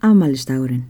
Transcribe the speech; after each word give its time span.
Afmælistagurinn 0.00 0.86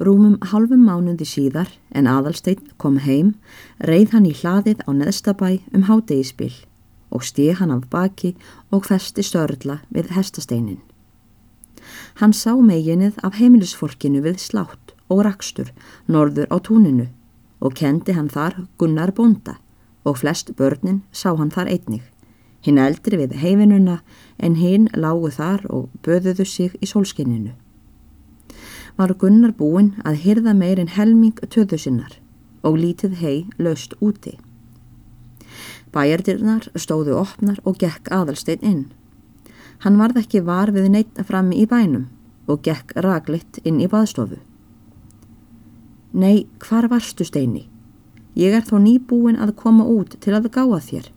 Rúmum 0.00 0.38
halvum 0.40 0.86
mánuði 0.88 1.26
síðar 1.28 1.68
en 1.92 2.08
aðalsteinn 2.08 2.70
kom 2.80 2.96
heim, 3.04 3.34
reið 3.84 4.14
hann 4.14 4.28
í 4.28 4.32
hlaðið 4.38 4.80
á 4.88 4.90
neðstabæ 4.96 5.50
um 5.76 5.84
hádegispill 5.84 6.54
og 7.12 7.26
stíð 7.28 7.60
hann 7.60 7.74
af 7.76 7.84
baki 7.92 8.32
og 8.72 8.88
festi 8.88 9.20
störla 9.20 9.82
við 9.92 10.14
hestasteinin. 10.16 10.80
Hann 12.24 12.32
sá 12.32 12.56
meginnið 12.56 13.20
af 13.20 13.36
heimilisfólkinu 13.36 14.24
við 14.24 14.40
slátt 14.40 14.96
og 15.12 15.26
rakstur 15.28 15.74
norður 16.08 16.48
á 16.48 16.56
túninu 16.56 17.10
og 17.60 17.76
kendi 17.76 18.16
hann 18.16 18.32
þar 18.32 18.62
Gunnar 18.80 19.12
Bonda 19.12 19.58
og 20.08 20.22
flest 20.24 20.56
börnin 20.56 21.04
sá 21.12 21.36
hann 21.36 21.52
þar 21.52 21.68
einnig. 21.68 22.04
Hinn 22.66 22.80
eldri 22.82 23.20
við 23.20 23.36
heifinuna 23.38 24.00
en 24.42 24.56
hinn 24.58 24.88
lágu 24.98 25.30
þar 25.30 25.62
og 25.70 25.90
böðuðu 26.02 26.46
sig 26.50 26.74
í 26.82 26.88
sólskinninu. 26.90 27.52
Var 28.96 29.12
Gunnar 29.20 29.52
búinn 29.54 29.92
að 30.08 30.22
hyrða 30.24 30.54
meirinn 30.56 30.90
helming 30.96 31.38
töðu 31.46 31.78
sinnar 31.78 32.18
og 32.66 32.80
lítið 32.82 33.20
hei 33.20 33.36
löst 33.62 33.94
úti. 34.02 34.34
Bæjardirnar 35.94 36.66
stóðu 36.74 37.14
opnar 37.20 37.60
og 37.64 37.78
gekk 37.78 38.10
aðalstein 38.10 38.64
inn. 38.66 38.84
Hann 39.84 40.00
varð 40.00 40.24
ekki 40.24 40.42
var 40.42 40.72
við 40.74 40.90
neitt 40.90 41.22
frammi 41.28 41.60
í 41.62 41.68
bænum 41.70 42.08
og 42.50 42.64
gekk 42.66 42.96
raglitt 43.04 43.60
inn 43.62 43.78
í 43.78 43.88
baðstofu. 43.92 44.40
Nei, 46.16 46.46
hvar 46.64 46.88
varstu 46.90 47.26
steini? 47.28 47.66
Ég 48.36 48.54
er 48.56 48.64
þó 48.64 48.78
nýbúin 48.80 49.38
að 49.40 49.54
koma 49.60 49.84
út 49.84 50.16
til 50.24 50.34
að 50.36 50.48
gáða 50.54 50.80
þér, 50.88 51.10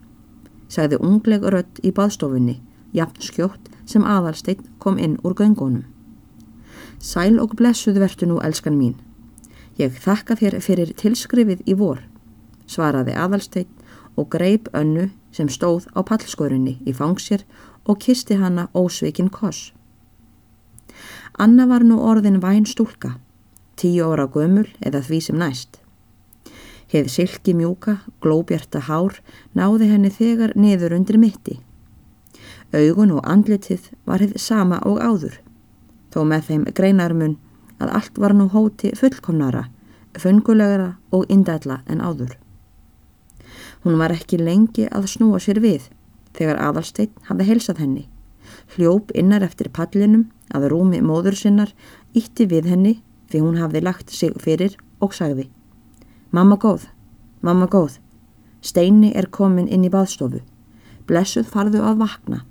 sagði 0.70 1.00
ungleg 1.02 1.44
rött 1.44 1.82
í 1.84 1.91
baðstofunni, 1.91 2.59
jafn 2.94 3.22
skjótt 3.26 3.70
sem 3.90 4.05
aðalstein 4.05 4.62
kom 4.80 4.98
inn 5.02 5.18
úr 5.26 5.36
göngunum. 5.36 5.86
Sæl 7.00 7.40
og 7.42 7.55
blessuð 7.58 8.00
vertu 8.00 8.28
nú, 8.30 8.40
elskan 8.44 8.78
mín. 8.78 8.95
Ég 9.80 9.95
þakka 10.03 10.36
þér 10.39 10.59
fyrir 10.61 10.94
tilskrifið 11.00 11.64
í 11.66 11.76
vor, 11.80 12.03
svaraði 12.67 13.16
aðalstein 13.16 13.70
og 14.20 14.30
greip 14.34 14.67
önnu 14.76 15.09
sem 15.31 15.50
stóð 15.50 15.88
á 15.95 16.03
pallskorinni 16.03 16.78
í 16.86 16.94
fangsir 16.94 17.45
og 17.88 18.02
kisti 18.04 18.38
hana 18.38 18.67
ósveikin 18.76 19.31
koss. 19.31 19.72
Anna 21.39 21.66
var 21.70 21.86
nú 21.88 22.02
orðin 22.04 22.42
væn 22.44 22.66
stúlka, 22.67 23.16
tíu 23.80 24.04
óra 24.11 24.28
gömul 24.28 24.67
eða 24.83 25.02
því 25.06 25.22
sem 25.23 25.39
næst. 25.39 25.78
Heið 26.90 27.09
silki 27.14 27.54
mjúka, 27.54 28.00
glóbjarta 28.18 28.80
hár 28.88 29.20
náði 29.54 29.92
henni 29.92 30.09
þegar 30.09 30.56
niður 30.58 30.95
undir 30.98 31.20
mitti. 31.22 31.59
Augun 32.73 33.12
og 33.14 33.28
andlitið 33.30 33.92
var 34.09 34.23
heið 34.23 34.40
sama 34.42 34.80
og 34.90 34.98
áður, 34.98 35.36
þó 36.10 36.23
með 36.32 36.48
þeim 36.48 36.64
greinarmun 36.80 37.36
að 37.78 37.94
allt 38.00 38.17
var 38.17 38.34
nú 38.34 38.48
hóti 38.50 38.90
fullkomnara, 38.98 39.67
fungulegara 40.17 40.95
og 41.14 41.30
indætla 41.30 41.84
en 41.86 42.02
áður. 42.02 42.34
Hún 43.86 44.02
var 44.02 44.16
ekki 44.16 44.42
lengi 44.42 44.88
að 44.90 45.12
snúa 45.14 45.38
sér 45.38 45.62
við 45.62 45.92
þegar 46.34 46.58
aðalsteinn 46.72 47.14
hafði 47.30 47.50
heilsað 47.52 47.84
henni. 47.86 48.08
Hljóp 48.73 49.14
innar 49.14 49.45
eftir 49.45 49.70
pallinum 49.70 50.26
að 50.50 50.72
rúmi 50.73 51.04
móður 51.06 51.38
sinnar 51.38 51.78
ítti 52.17 52.50
við 52.50 52.73
henni 52.73 52.98
því 53.30 53.45
hún 53.45 53.62
hafði 53.62 53.86
lagt 53.86 54.10
sig 54.10 54.34
fyrir 54.42 54.73
og 55.00 55.14
sagði 55.14 55.52
Mamma 56.31 56.59
góð, 56.61 56.83
mamma 57.41 57.66
góð, 57.66 57.95
steini 58.61 59.09
er 59.17 59.25
komin 59.33 59.66
inn 59.66 59.88
í 59.88 59.89
baðstofu. 59.89 60.44
Blessuð 61.09 61.47
farðu 61.49 61.81
að 61.81 62.03
vakna. 62.03 62.44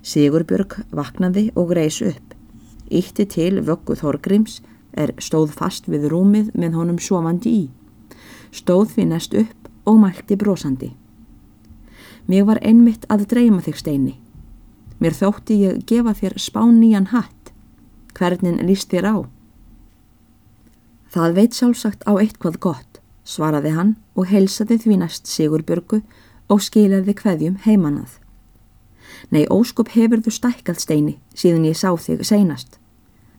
Sigurbjörg 0.00 0.78
vaknaði 0.88 1.50
og 1.52 1.74
reys 1.76 2.00
upp. 2.00 2.32
Ítti 2.88 3.26
til 3.28 3.60
vöggu 3.66 3.98
Þorgrims 4.00 4.62
er 4.96 5.12
stóð 5.20 5.52
fast 5.52 5.84
við 5.84 6.08
rúmið 6.14 6.48
með 6.56 6.80
honum 6.80 6.96
sofandi 6.96 7.52
í. 7.52 7.62
Stóð 8.56 8.94
því 8.94 9.06
næst 9.12 9.36
upp 9.36 9.68
og 9.84 10.00
mælti 10.00 10.40
brosandi. 10.40 10.94
Mér 12.24 12.48
var 12.48 12.62
einmitt 12.64 13.04
að 13.12 13.28
dreyma 13.34 13.60
þig 13.68 13.80
steini. 13.82 14.16
Mér 14.96 15.12
þótti 15.12 15.60
ég 15.60 15.84
gefa 15.84 16.16
þér 16.16 16.40
spáníjan 16.40 17.12
hatt. 17.12 17.52
Hvernig 18.16 18.64
líst 18.64 18.88
þér 18.88 19.12
á? 19.12 19.16
Það 21.14 21.34
veit 21.36 21.54
sjálfsagt 21.54 22.00
á 22.10 22.12
eitthvað 22.18 22.56
gott, 22.58 22.96
svaraði 23.22 23.70
hann 23.76 23.90
og 24.18 24.32
heilsaði 24.32 24.80
því 24.82 24.96
næst 24.98 25.28
Sigurbjörgu 25.30 26.00
og 26.50 26.62
skilaði 26.64 27.14
hverjum 27.20 27.60
heimannað. 27.62 28.16
Nei, 29.30 29.44
óskup 29.46 29.92
hefur 29.94 30.24
þú 30.24 30.32
stækkað 30.34 30.80
steini 30.82 31.14
síðan 31.38 31.68
ég 31.68 31.78
sá 31.78 31.94
þig 31.94 32.26
seinast. 32.26 32.80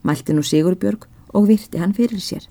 Mælti 0.07 0.31
nú 0.31 0.45
Sigurbjörg 0.47 1.03
og 1.35 1.49
virti 1.51 1.83
hann 1.83 1.91
fyrir 1.97 2.23
sér. 2.23 2.47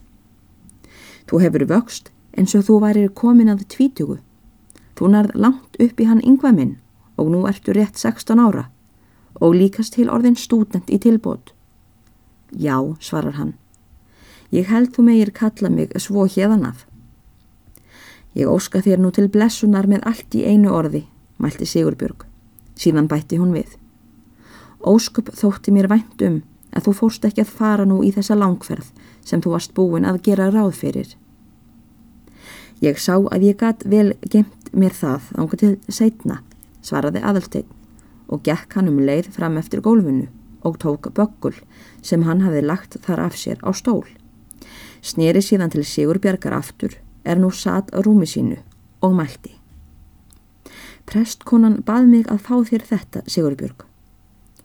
Þú 1.24 1.40
hefur 1.46 1.66
vöxt 1.72 2.12
eins 2.36 2.52
og 2.52 2.68
þú 2.68 2.78
væri 2.84 3.08
komin 3.08 3.48
að 3.48 3.64
tvítugu. 3.72 4.20
Þú 4.92 5.08
nærð 5.08 5.40
langt 5.40 5.80
upp 5.80 6.04
í 6.04 6.10
hann 6.10 6.20
yngvað 6.20 6.60
minn 6.60 6.76
og 7.16 7.32
nú 7.32 7.46
ertu 7.48 7.72
rétt 7.72 7.96
16 7.96 8.44
ára 8.44 8.68
og 9.40 9.56
líkast 9.56 9.96
til 9.96 10.10
orðin 10.12 10.36
stúdent 10.36 10.92
í 10.92 11.00
tilbót. 11.00 11.56
Já, 12.52 12.76
svarar 13.00 13.40
hann. 13.40 13.54
Ég 14.54 14.68
held 14.70 14.92
þú 14.94 15.02
megir 15.08 15.32
kalla 15.34 15.70
mig 15.70 15.94
svo 15.98 16.28
hérðan 16.30 16.68
af. 16.68 16.84
Ég 18.38 18.50
óska 18.50 18.82
þér 18.82 19.00
nú 19.02 19.10
til 19.14 19.26
blessunar 19.30 19.88
með 19.90 20.04
allt 20.06 20.34
í 20.38 20.44
einu 20.46 20.70
orði, 20.70 21.04
mælti 21.42 21.66
Sigurbjörg. 21.66 22.22
Síðan 22.78 23.10
bætti 23.10 23.38
hún 23.40 23.54
við. 23.54 23.74
Óskup 24.86 25.32
þótti 25.34 25.74
mér 25.74 25.88
vænt 25.90 26.22
um 26.22 26.40
að 26.74 26.86
þú 26.86 26.94
fórst 27.00 27.26
ekki 27.26 27.42
að 27.42 27.52
fara 27.58 27.86
nú 27.86 28.00
í 28.06 28.10
þessa 28.14 28.38
langferð 28.38 28.90
sem 29.26 29.42
þú 29.42 29.54
varst 29.54 29.74
búin 29.74 30.06
að 30.06 30.22
gera 30.26 30.50
ráð 30.54 30.74
fyrir. 30.82 31.14
Ég 32.82 32.98
sá 32.98 33.14
að 33.16 33.46
ég 33.48 33.58
gatt 33.58 33.86
vel 33.86 34.12
gemt 34.30 34.70
mér 34.74 34.94
það 34.94 35.30
ángur 35.38 35.60
til 35.62 35.76
setna, 35.88 36.42
svaraði 36.82 37.22
aðalsteinn 37.22 37.70
og 38.28 38.42
gekk 38.46 38.74
hann 38.78 38.90
um 38.90 38.98
leið 39.02 39.30
fram 39.34 39.58
eftir 39.58 39.82
gólfinu 39.82 40.26
og 40.64 40.78
tók 40.82 41.10
böggul 41.14 41.54
sem 42.02 42.22
hann 42.26 42.42
hafi 42.42 42.62
lagt 42.64 42.98
þar 43.06 43.26
af 43.28 43.38
sér 43.38 43.62
á 43.62 43.70
stól. 43.74 44.04
Sneri 45.04 45.42
síðan 45.44 45.72
til 45.72 45.84
Sigurbjörgar 45.84 46.56
aftur, 46.56 46.96
er 47.24 47.40
nú 47.40 47.50
satt 47.50 47.90
á 47.92 47.98
rúmi 48.04 48.26
sínu 48.28 48.60
og 49.02 49.16
mælti. 49.16 49.54
Prestkonan 51.04 51.82
bað 51.84 52.06
mig 52.08 52.30
að 52.32 52.40
fá 52.46 52.54
þér 52.64 52.86
þetta, 52.88 53.24
Sigurbjörg. 53.28 53.84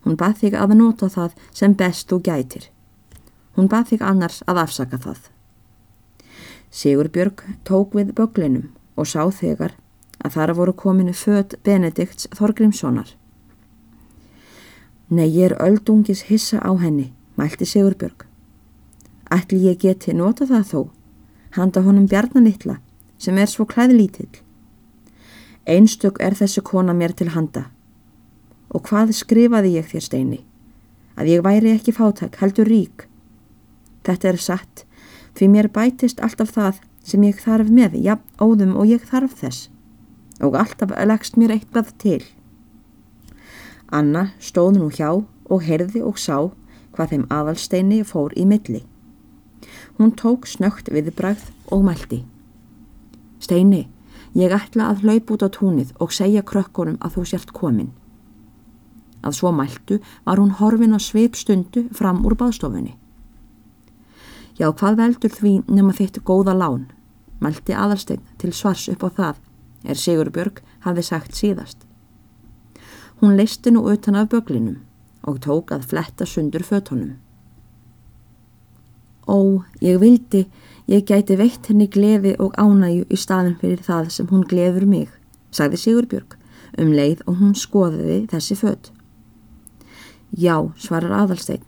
Hún 0.05 0.15
bað 0.15 0.38
þig 0.43 0.55
að 0.55 0.75
nota 0.79 1.09
það 1.11 1.35
sem 1.51 1.75
best 1.75 2.07
þú 2.07 2.21
gætir. 2.23 2.69
Hún 3.55 3.67
bað 3.67 3.91
þig 3.91 4.05
annars 4.07 4.39
að 4.47 4.63
afsaka 4.63 4.97
það. 4.97 5.19
Sigurbjörg 6.71 7.43
tók 7.67 7.97
við 7.97 8.13
böglinum 8.15 8.69
og 8.95 9.07
sá 9.09 9.27
þegar 9.27 9.75
að 10.23 10.35
þar 10.35 10.55
voru 10.55 10.75
kominu 10.75 11.15
född 11.15 11.57
Benedikts 11.63 12.29
Þorgrímssonar. 12.35 13.15
Nei, 15.09 15.27
ég 15.27 15.49
er 15.49 15.57
öldungis 15.59 16.27
hissa 16.29 16.61
á 16.61 16.71
henni, 16.77 17.09
mælti 17.35 17.65
Sigurbjörg. 17.65 18.28
Ætli 19.29 19.62
ég 19.69 19.79
geti 19.81 20.13
nota 20.13 20.47
það 20.50 20.66
þó, 20.72 20.81
handa 21.57 21.84
honum 21.85 22.07
bjarnanittla 22.09 22.79
sem 23.19 23.38
er 23.38 23.50
svo 23.51 23.67
klæðlítill. 23.69 24.41
Einstök 25.69 26.17
er 26.23 26.34
þessi 26.34 26.63
kona 26.66 26.95
mér 26.97 27.13
til 27.13 27.29
handa. 27.35 27.68
Og 28.73 28.85
hvað 28.89 29.13
skrifaði 29.18 29.75
ég 29.78 29.89
þér 29.89 30.06
steini? 30.06 30.44
Að 31.19 31.34
ég 31.35 31.45
væri 31.45 31.73
ekki 31.75 31.94
fátæk, 31.94 32.39
heldur 32.41 32.69
rík. 32.69 33.06
Þetta 34.07 34.29
er 34.29 34.39
satt 34.39 34.85
Því 35.39 35.47
mér 35.53 35.69
bætist 35.72 36.19
alltaf 36.19 36.50
það 36.51 36.79
sem 37.07 37.22
ég 37.23 37.38
þarf 37.39 37.69
með, 37.72 37.94
já, 38.03 38.18
óðum 38.44 38.73
og 38.75 38.89
ég 38.89 39.06
þarf 39.07 39.38
þess. 39.39 39.69
Og 40.44 40.57
alltaf 40.59 40.91
leggst 41.07 41.38
mér 41.39 41.53
eitthvað 41.56 41.94
til. 42.01 42.19
Anna 43.88 44.29
stóð 44.44 44.81
nú 44.81 44.89
hjá 44.91 45.13
og 45.16 45.63
heyrði 45.63 46.03
og 46.03 46.19
sá 46.19 46.51
hvað 46.92 47.13
þeim 47.13 47.25
aðalsteini 47.31 48.01
fór 48.03 48.36
í 48.36 48.44
milli. 48.50 48.83
Hún 50.00 50.13
tók 50.16 50.46
snögt 50.48 50.88
viðbrað 50.88 51.42
og 51.75 51.84
mælti. 51.84 52.22
Steini, 53.44 53.90
ég 54.31 54.54
ætla 54.56 54.86
að 54.94 55.04
hlaup 55.04 55.34
út 55.36 55.44
á 55.44 55.50
túnið 55.51 55.92
og 56.00 56.13
segja 56.16 56.40
krökkunum 56.40 56.96
að 57.04 57.18
þú 57.18 57.24
sért 57.28 57.51
komin. 57.51 57.92
Að 59.19 59.36
svo 59.36 59.51
mæltu 59.51 60.00
var 60.24 60.40
hún 60.40 60.56
horfin 60.56 60.96
á 60.96 61.00
sveipstundu 61.04 61.90
fram 61.92 62.24
úr 62.24 62.38
baðstofunni. 62.40 62.96
Já, 64.56 64.72
hvað 64.72 65.04
veldur 65.04 65.36
því 65.36 65.54
nema 65.68 65.92
þitt 65.96 66.24
góða 66.24 66.56
lán? 66.56 66.88
Mælti 67.44 67.75
aðalsteinn 67.75 68.24
til 68.40 68.56
svars 68.56 68.88
upp 68.92 69.04
á 69.04 69.10
það, 69.19 69.36
er 69.84 70.00
Sigurbjörg 70.00 70.63
hafði 70.88 71.04
sagt 71.04 71.36
síðast. 71.36 71.84
Hún 73.19 73.36
leisti 73.36 73.72
nú 73.72 73.84
utan 73.92 74.16
af 74.16 74.31
böglinum 74.31 74.80
og 75.28 75.44
tók 75.44 75.75
að 75.75 75.92
fletta 75.92 76.24
sundur 76.24 76.63
fötunum. 76.63 77.18
Ó, 79.29 79.61
ég 79.85 79.99
vildi, 80.01 80.47
ég 80.89 81.05
gæti 81.05 81.37
veitt 81.37 81.69
henni 81.69 81.85
gleði 81.91 82.33
og 82.41 82.55
ánægu 82.57 83.05
í 83.13 83.17
staðin 83.19 83.59
fyrir 83.61 83.83
það 83.85 84.09
sem 84.15 84.29
hún 84.31 84.45
gleður 84.49 84.87
mig, 84.89 85.09
sagði 85.53 85.77
Sigurbjörg 85.83 86.33
um 86.81 86.93
leið 86.95 87.21
og 87.27 87.37
hún 87.41 87.53
skoðiði 87.57 88.23
þessi 88.31 88.57
fött. 88.57 88.89
Já, 90.33 90.55
svarar 90.81 91.13
aðalstein, 91.23 91.61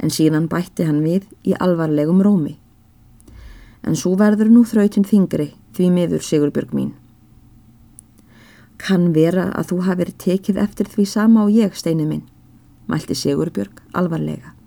en 0.00 0.12
síðan 0.12 0.48
bætti 0.48 0.86
hann 0.88 1.02
við 1.04 1.28
í 1.44 1.56
alvarlegum 1.60 2.22
rómi. 2.24 2.56
En 3.84 3.96
svo 3.96 4.14
verður 4.20 4.50
nú 4.52 4.64
þrautin 4.68 5.06
þingri 5.08 5.52
því 5.76 5.90
miður 5.92 6.24
Sigurbjörg 6.24 6.74
mín. 6.76 6.92
Kann 8.78 9.10
vera 9.12 9.48
að 9.58 9.72
þú 9.72 9.80
hafið 9.88 10.14
tekið 10.24 10.60
eftir 10.62 10.92
því 10.92 11.08
sama 11.08 11.44
og 11.44 11.52
ég, 11.52 11.74
steinu 11.74 12.06
minn, 12.08 12.28
mælti 12.88 13.16
Sigurbjörg 13.16 13.82
alvarlega. 13.92 14.57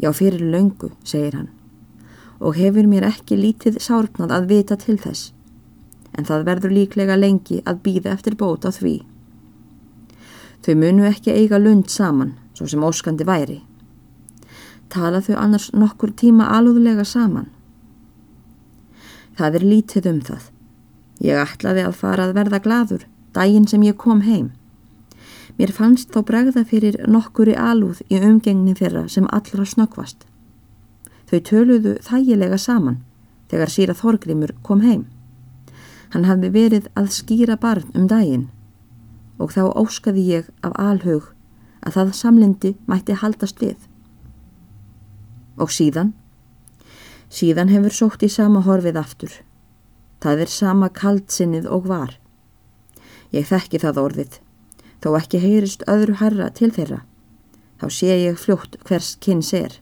Já, 0.00 0.12
fyrir 0.16 0.40
löngu, 0.40 0.90
segir 1.04 1.34
hann, 1.36 1.50
og 2.40 2.56
hefur 2.56 2.86
mér 2.88 3.04
ekki 3.10 3.36
lítið 3.36 3.76
sárnað 3.84 4.32
að 4.32 4.46
vita 4.48 4.76
til 4.80 4.96
þess, 4.96 5.32
en 6.16 6.24
það 6.24 6.46
verður 6.48 6.72
líklega 6.76 7.18
lengi 7.20 7.60
að 7.68 7.82
býða 7.84 8.14
eftir 8.16 8.36
bót 8.40 8.64
á 8.64 8.72
því. 8.72 9.02
Þau 10.64 10.74
munu 10.80 11.04
ekki 11.08 11.34
eiga 11.36 11.60
lund 11.60 11.92
saman, 11.92 12.32
svo 12.56 12.68
sem 12.68 12.84
óskandi 12.84 13.26
væri. 13.28 13.58
Tala 14.88 15.20
þau 15.20 15.36
annars 15.36 15.68
nokkur 15.76 16.14
tíma 16.16 16.48
alúðlega 16.56 17.04
saman. 17.04 17.50
Það 19.36 19.60
er 19.60 19.68
lítið 19.68 20.08
um 20.10 20.24
það. 20.24 20.48
Ég 21.20 21.44
ætlaði 21.44 21.84
að 21.84 21.98
fara 22.00 22.26
að 22.26 22.34
verða 22.40 22.60
gladur, 22.64 23.04
daginn 23.36 23.68
sem 23.68 23.84
ég 23.84 24.00
kom 24.00 24.24
heim. 24.24 24.50
Mér 25.60 25.74
fannst 25.76 26.14
þá 26.14 26.22
bregða 26.24 26.62
fyrir 26.64 26.94
nokkuri 27.04 27.52
alúð 27.52 27.98
í 28.08 28.16
umgengni 28.16 28.72
þeirra 28.78 29.02
sem 29.12 29.26
allra 29.28 29.66
snöggvast. 29.68 30.22
Þau 31.28 31.40
töluðu 31.50 31.92
þægilega 32.06 32.56
saman 32.56 33.02
þegar 33.50 33.72
síra 33.74 33.96
Þorgrimur 33.98 34.54
kom 34.64 34.80
heim. 34.80 35.04
Hann 36.14 36.24
hafði 36.24 36.52
verið 36.54 36.88
að 36.96 37.12
skýra 37.18 37.58
barn 37.60 37.92
um 37.92 38.08
daginn 38.08 38.48
og 39.36 39.52
þá 39.52 39.68
óskaði 39.76 40.24
ég 40.30 40.50
af 40.64 40.72
alhug 40.80 41.28
að 41.84 41.96
það 41.98 42.16
samlendi 42.22 42.74
mætti 42.88 43.20
haldast 43.20 43.60
við. 43.60 43.76
Og 45.60 45.68
síðan? 45.76 46.14
Síðan 47.28 47.68
hefur 47.68 48.00
sótt 48.00 48.24
í 48.24 48.32
sama 48.32 48.64
horfið 48.64 48.96
aftur. 48.96 49.32
Það 50.24 50.46
er 50.46 50.56
sama 50.56 50.88
kaldsinnið 50.88 51.68
og 51.68 51.84
var. 51.92 52.16
Ég 53.28 53.44
þekki 53.52 53.84
það 53.84 54.00
orðið, 54.08 54.40
þó 55.00 55.14
ekki 55.18 55.40
heyrist 55.42 55.84
öðru 55.90 56.18
herra 56.20 56.50
til 56.54 56.70
þeirra. 56.74 57.02
Þá 57.80 57.86
sé 57.96 58.16
ég 58.26 58.40
fljótt 58.40 58.76
hvers 58.84 59.14
kynns 59.24 59.52
er. 59.56 59.78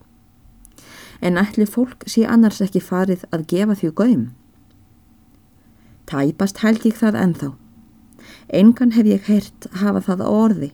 En 1.21 1.39
ætli 1.41 1.67
fólk 1.67 2.07
sé 2.07 2.23
annars 2.27 2.61
ekki 2.63 2.83
farið 2.83 3.25
að 3.35 3.47
gefa 3.51 3.75
því 3.79 3.95
gauðum? 4.01 4.27
Tæpast 6.09 6.63
held 6.63 6.87
ég 6.87 6.95
það 6.97 7.19
enþá. 7.25 7.49
Engan 8.49 8.95
hef 8.95 9.07
ég 9.07 9.27
heyrt 9.29 9.67
hafa 9.83 10.01
það 10.07 10.23
á 10.25 10.29
orði, 10.31 10.71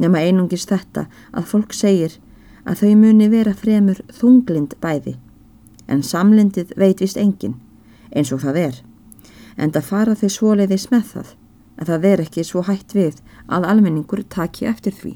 nema 0.00 0.22
einungis 0.24 0.64
þetta 0.70 1.04
að 1.34 1.50
fólk 1.50 1.74
segir 1.76 2.16
að 2.64 2.80
þau 2.80 2.94
muni 3.02 3.28
vera 3.28 3.52
fremur 3.54 4.00
þunglind 4.16 4.76
bæði, 4.80 5.18
en 5.86 6.02
samlindið 6.02 6.72
veit 6.80 7.02
vist 7.04 7.20
engin, 7.20 7.58
eins 8.14 8.32
og 8.32 8.40
það 8.44 8.60
er, 8.62 8.78
en 9.56 9.74
það 9.74 9.88
fara 9.90 10.16
þau 10.16 10.30
svoleiðis 10.32 10.88
með 10.94 11.04
það, 11.12 11.34
að 11.80 11.90
það 11.90 12.06
er 12.10 12.22
ekki 12.24 12.44
svo 12.46 12.62
hætt 12.68 12.94
við 12.94 13.20
að 13.50 13.66
almenningur 13.70 14.22
taki 14.30 14.66
eftir 14.70 14.94
því. 14.94 15.14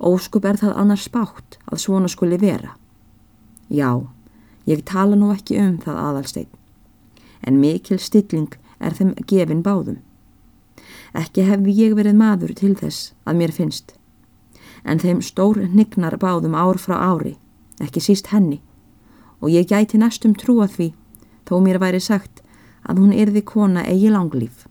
Óskup 0.00 0.44
er 0.48 0.58
það 0.60 0.78
annars 0.80 1.06
spátt 1.08 1.58
að 1.70 1.82
svona 1.84 2.10
skuli 2.10 2.38
vera. 2.40 2.74
Já, 3.70 4.04
ég 4.66 4.84
tala 4.84 5.16
nú 5.16 5.30
ekki 5.32 5.58
um 5.60 5.78
það 5.80 6.00
aðalstein, 6.08 6.50
en 7.46 7.60
mikil 7.60 8.00
stilling 8.00 8.56
er 8.80 8.96
þeim 8.96 9.14
gefin 9.28 9.62
báðum. 9.64 10.00
Ekki 11.14 11.46
hefði 11.46 11.76
ég 11.78 11.94
verið 11.96 12.18
maður 12.18 12.54
til 12.58 12.74
þess 12.76 13.12
að 13.24 13.40
mér 13.40 13.54
finnst, 13.54 13.94
en 14.84 15.00
þeim 15.00 15.22
stór 15.22 15.62
nignar 15.70 16.18
báðum 16.20 16.56
ár 16.58 16.80
frá 16.80 16.98
ári, 16.98 17.36
ekki 17.80 18.02
síst 18.02 18.32
henni, 18.34 18.60
og 19.40 19.52
ég 19.54 19.68
gæti 19.70 20.00
næstum 20.00 20.34
trúa 20.34 20.66
því 20.68 20.92
þó 21.48 21.60
mér 21.64 21.78
væri 21.80 22.00
sagt 22.00 22.43
að 22.84 23.00
hún 23.02 23.12
erði 23.12 23.42
kona 23.46 23.84
eigi 23.88 24.10
langlýf. 24.12 24.66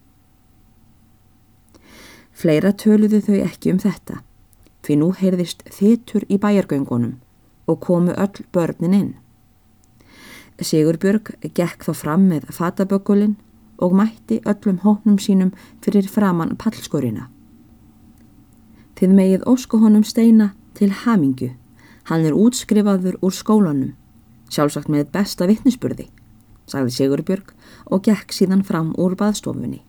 Fleira 2.34 2.74
töluðu 2.74 3.22
þau 3.24 3.40
ekki 3.46 3.74
um 3.74 3.80
þetta, 3.82 4.22
því 4.84 4.96
nú 5.00 5.12
heyrðist 5.18 5.64
þittur 5.72 6.26
í 6.30 6.40
bæjargöngunum 6.42 7.20
og 7.70 7.80
komu 7.80 8.16
öll 8.20 8.46
börnin 8.54 8.98
inn. 8.98 9.12
Sigurbjörg 10.62 11.34
gekk 11.56 11.86
þá 11.88 11.94
fram 11.98 12.28
með 12.30 12.50
fataböggulinn 12.54 13.38
og 13.84 13.96
mætti 13.98 14.40
öllum 14.46 14.82
hóknum 14.84 15.18
sínum 15.20 15.54
fyrir 15.82 16.08
framann 16.10 16.58
pallskorina. 16.60 17.30
Þið 18.98 19.16
megið 19.18 19.48
ósku 19.50 19.80
honum 19.82 20.04
steina 20.06 20.54
til 20.78 20.92
hamingu. 21.04 21.54
Hann 22.10 22.26
er 22.28 22.36
útskrifaður 22.36 23.18
úr 23.24 23.34
skólanum, 23.34 23.94
sjálfsagt 24.52 24.92
með 24.92 25.08
besta 25.14 25.48
vittnisspurði, 25.48 26.10
sagði 26.70 26.96
Sigurbjörg 26.98 27.54
og 27.92 28.04
gekk 28.08 28.34
síðan 28.36 28.64
fram 28.68 28.94
úr 29.00 29.16
baðstofunni. 29.20 29.82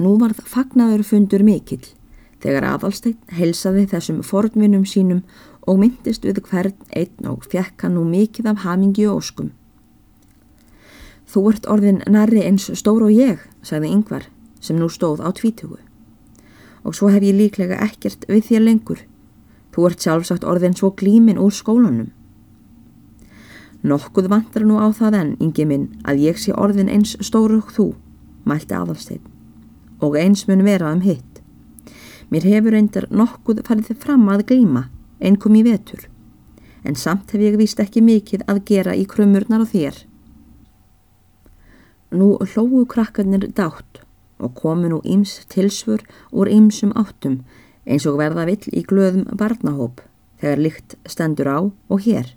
Nú 0.00 0.16
varð 0.20 0.40
fagnaður 0.48 1.04
fundur 1.04 1.44
mikill 1.44 1.84
þegar 2.40 2.66
aðalsteinn 2.74 3.18
helsaði 3.36 3.86
þessum 3.90 4.20
fornvinum 4.24 4.86
sínum 4.88 5.24
og 5.68 5.80
myndist 5.82 6.24
við 6.24 6.40
hvern 6.48 6.76
einn 6.96 7.28
og 7.28 7.44
fjekk 7.52 7.84
hann 7.84 7.98
nú 7.98 8.06
mikið 8.08 8.48
af 8.54 8.62
hamingi 8.64 9.06
og 9.10 9.20
óskum. 9.20 9.50
Þú 11.30 11.42
ert 11.52 11.68
orðin 11.70 12.00
nærri 12.10 12.42
eins 12.42 12.64
stór 12.80 13.04
og 13.06 13.12
ég, 13.14 13.38
sagði 13.62 13.92
yngvar 13.94 14.24
sem 14.60 14.78
nú 14.80 14.88
stóð 14.90 15.20
á 15.22 15.30
tvítugu. 15.30 15.78
Og 16.82 16.96
svo 16.96 17.10
hef 17.12 17.22
ég 17.22 17.36
líklega 17.36 17.78
ekkert 17.84 18.24
við 18.28 18.48
þér 18.48 18.64
lengur. 18.64 19.04
Þú 19.70 19.86
ert 19.86 20.02
sjálfsagt 20.02 20.46
orðin 20.48 20.74
svo 20.74 20.90
glímin 20.96 21.38
úr 21.38 21.52
skólanum. 21.54 22.10
Nokkuð 23.82 24.28
vantar 24.28 24.66
nú 24.68 24.76
á 24.76 24.92
það 24.92 25.16
enn, 25.16 25.32
yngi 25.40 25.64
minn, 25.64 25.86
að 26.04 26.20
ég 26.26 26.40
sé 26.40 26.52
orðin 26.52 26.90
eins 26.92 27.14
stór 27.24 27.54
og 27.56 27.70
þú, 27.72 27.86
mælti 28.44 28.76
aðalsteinn, 28.76 29.22
og 30.04 30.18
eins 30.20 30.44
mun 30.48 30.64
vera 30.66 30.92
um 30.92 31.00
hitt. 31.00 31.40
Mér 32.28 32.44
hefur 32.44 32.76
reyndar 32.76 33.06
nokkuð 33.08 33.62
farið 33.64 33.94
fram 34.02 34.28
að 34.28 34.44
glíma, 34.50 34.84
einkom 35.20 35.56
í 35.56 35.64
vetur, 35.64 36.04
en 36.84 36.96
samt 36.96 37.32
hef 37.32 37.40
ég 37.40 37.56
vist 37.56 37.80
ekki 37.80 38.04
mikið 38.04 38.44
að 38.52 38.60
gera 38.68 38.96
í 38.96 39.06
krumurnar 39.08 39.64
á 39.64 39.66
þér. 39.72 40.04
Nú 42.12 42.36
hlóðu 42.42 42.84
krakkarnir 42.90 43.48
dátt 43.54 44.02
og 44.40 44.54
komu 44.60 44.88
nú 44.90 45.00
íms 45.04 45.38
tilsfur 45.52 46.02
úr 46.32 46.50
ímsum 46.50 46.92
áttum 46.98 47.40
eins 47.86 48.06
og 48.08 48.18
verða 48.20 48.46
vill 48.48 48.72
í 48.72 48.82
glöðum 48.84 49.28
barnahóp 49.38 50.02
þegar 50.40 50.64
lykt 50.64 50.96
stendur 51.08 51.48
á 51.48 51.58
og 51.70 52.04
hér 52.04 52.34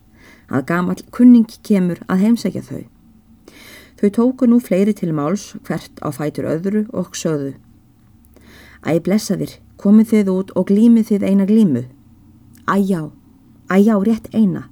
að 0.53 0.65
gamal 0.69 0.99
kunning 1.11 1.49
kemur 1.65 2.01
að 2.07 2.23
heimsækja 2.27 2.63
þau. 2.67 2.83
Þau 3.99 4.09
tóku 4.17 4.49
nú 4.49 4.59
fleiri 4.61 4.93
til 4.93 5.13
máls 5.15 5.53
hvert 5.65 5.97
á 6.05 6.13
fætur 6.13 6.49
öðru 6.51 6.85
og 6.93 7.15
sögðu. 7.17 7.55
Æ 8.85 8.99
blessa 9.01 9.37
þér, 9.39 9.57
komið 9.81 10.13
þið 10.13 10.31
út 10.33 10.53
og 10.59 10.69
glýmið 10.69 11.09
þið 11.09 11.27
eina 11.29 11.47
glýmu. 11.49 11.83
Æjá, 12.67 13.09
æjá 13.71 13.95
rétt 14.03 14.29
eina. 14.35 14.67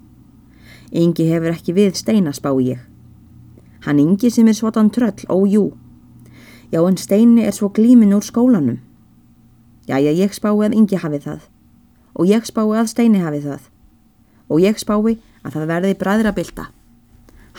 Yngi 0.91 1.29
hefur 1.31 1.55
ekki 1.55 1.73
við 1.73 1.95
steina 1.95 2.33
spá 2.35 2.51
ég. 2.59 2.79
Hann 3.87 3.99
yngi 3.99 4.29
sem 4.29 4.47
er 4.47 4.53
svotan 4.53 4.91
tröll, 4.91 5.25
ójú. 5.31 5.71
Já, 6.71 6.87
en 6.87 6.97
Steini 6.97 7.43
er 7.43 7.51
svo 7.51 7.69
glímin 7.69 8.13
úr 8.13 8.23
skólanum. 8.23 8.77
Já, 9.87 9.97
ég 9.99 10.31
spái 10.31 10.53
að 10.55 10.75
yngi 10.77 10.95
hafi 10.95 11.19
það. 11.19 11.41
Og 12.15 12.27
ég 12.29 12.45
spái 12.45 12.77
að 12.79 12.87
Steini 12.87 13.19
hafi 13.19 13.41
það. 13.43 13.65
Og 14.47 14.61
ég 14.61 14.79
spái 14.79 15.17
að 15.45 15.55
það 15.55 15.67
verði 15.71 15.97
bræðrabilda. 16.01 16.67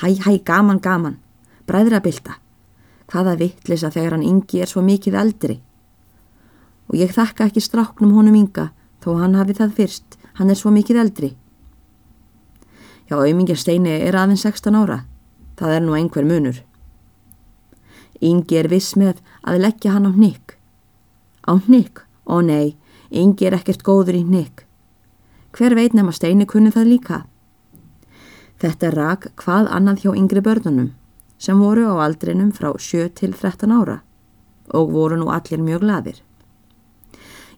Hæ, 0.00 0.08
hæ, 0.24 0.32
gaman, 0.44 0.80
gaman. 0.82 1.18
Bræðrabilda. 1.68 2.38
Hvaða 3.12 3.36
vittlisa 3.40 3.90
þegar 3.92 4.16
hann 4.16 4.26
yngi 4.26 4.62
er 4.62 4.70
svo 4.70 4.82
mikið 4.84 5.18
eldri. 5.20 5.58
Og 6.88 6.98
ég 7.00 7.12
þakka 7.12 7.50
ekki 7.50 7.62
stráknum 7.62 8.14
honum 8.16 8.38
ynga, 8.38 8.70
þó 9.04 9.18
hann 9.20 9.36
hafi 9.38 9.56
það 9.58 9.78
fyrst. 9.78 10.18
Hann 10.38 10.50
er 10.50 10.58
svo 10.58 10.72
mikið 10.72 11.00
eldri. 11.02 11.32
Já, 13.10 13.18
auðmingja 13.18 13.58
Steini 13.60 13.98
er 14.00 14.16
aðeins 14.16 14.46
16 14.46 14.78
ára. 14.78 15.02
Það 15.60 15.74
er 15.76 15.82
nú 15.84 15.96
einhver 15.98 16.24
munur. 16.24 16.62
Yngi 18.22 18.56
er 18.56 18.70
viss 18.70 18.94
með 18.96 19.18
að 19.42 19.60
leggja 19.66 19.92
hann 19.92 20.08
á 20.08 20.12
hnygg. 20.14 20.54
Á 21.44 21.52
hnygg? 21.66 22.04
Ó 22.24 22.38
nei, 22.40 22.78
Yngi 23.12 23.44
er 23.50 23.58
ekkert 23.58 23.82
góður 23.84 24.16
í 24.16 24.22
hnygg. 24.24 24.62
Hver 25.52 25.74
veit 25.76 25.92
nefn 25.92 26.08
að 26.08 26.16
Steini 26.16 26.46
kunni 26.48 26.72
það 26.72 26.88
líka? 26.88 27.18
Þetta 28.62 28.92
rak 28.94 29.24
hvað 29.42 29.68
annað 29.74 30.04
hjá 30.04 30.10
yngri 30.14 30.40
börnunum 30.46 30.92
sem 31.42 31.58
voru 31.58 31.88
á 31.90 32.06
aldrinum 32.06 32.52
frá 32.54 32.68
7 32.78 33.08
til 33.18 33.32
13 33.34 33.72
ára 33.74 33.96
og 34.70 34.92
voru 34.94 35.16
nú 35.18 35.32
allir 35.34 35.58
mjög 35.58 35.82
gladir. 35.82 36.20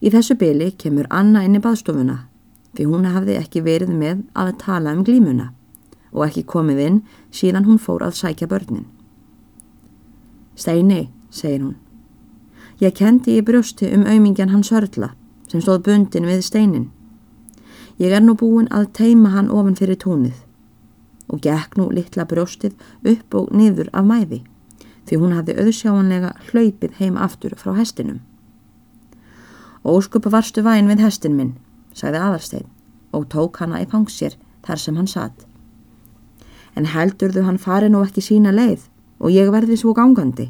Í 0.00 0.08
þessu 0.08 0.38
byli 0.40 0.70
kemur 0.80 1.10
Anna 1.10 1.42
inn 1.44 1.58
í 1.58 1.60
baðstofuna 1.60 2.22
því 2.72 2.86
hún 2.88 3.04
hafði 3.04 3.36
ekki 3.36 3.60
verið 3.66 3.92
með 3.92 4.22
að 4.32 4.54
tala 4.62 4.94
um 4.96 5.02
glímuna 5.04 5.50
og 6.14 6.24
ekki 6.28 6.46
komið 6.54 6.80
inn 6.86 6.96
síðan 7.28 7.68
hún 7.68 7.82
fór 7.84 8.06
að 8.06 8.16
sækja 8.22 8.48
börnin. 8.48 8.88
Steini, 10.56 11.10
segir 11.28 11.66
hún. 11.66 11.76
Ég 12.80 12.96
kendi 12.96 13.36
í 13.36 13.44
brjósti 13.44 13.92
um 13.92 14.08
aumingjan 14.08 14.56
hans 14.56 14.72
hörla 14.72 15.12
sem 15.52 15.60
stóð 15.60 15.84
bundin 15.84 16.32
við 16.32 16.40
steinin. 16.48 16.88
Ég 18.00 18.16
er 18.16 18.24
nú 18.24 18.38
búin 18.40 18.72
að 18.72 18.88
teima 18.96 19.36
hann 19.36 19.52
ofan 19.52 19.76
fyrir 19.76 20.00
túnið 20.00 20.43
og 21.28 21.40
gekk 21.44 21.78
nú 21.78 21.88
litla 21.94 22.26
brjóstið 22.28 22.74
upp 23.14 23.34
og 23.38 23.52
niður 23.54 23.90
af 23.92 24.06
mæði 24.08 24.42
því 25.08 25.18
hún 25.20 25.34
hafði 25.36 25.56
auðsjáanlega 25.60 26.30
hlaupið 26.50 27.00
heim 27.00 27.18
aftur 27.20 27.54
frá 27.60 27.74
hestinum. 27.76 28.22
Óskupa 29.84 30.30
varstu 30.32 30.64
væn 30.64 30.88
við 30.88 31.02
hestin 31.04 31.36
minn, 31.36 31.56
sagði 31.92 32.22
aðarstein 32.24 32.68
og 33.14 33.28
tók 33.32 33.60
hana 33.60 33.82
í 33.84 33.88
fangsir 33.90 34.38
þar 34.64 34.80
sem 34.80 34.96
hann 34.96 35.10
satt. 35.10 35.44
En 36.74 36.88
heldurðu 36.90 37.44
hann 37.46 37.60
fari 37.60 37.90
nú 37.92 38.00
ekki 38.02 38.24
sína 38.24 38.54
leið 38.54 38.88
og 39.20 39.34
ég 39.34 39.52
verði 39.52 39.76
svo 39.78 39.92
gangandi. 39.94 40.48